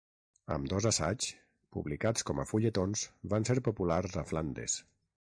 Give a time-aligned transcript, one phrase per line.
[0.53, 1.27] Ambdós assaigs,
[1.75, 3.03] publicats com a fulletons,
[3.35, 4.79] van ser populars a Flandes.